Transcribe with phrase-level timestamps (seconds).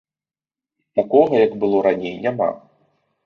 [0.99, 2.49] Такога, як было раней, няма.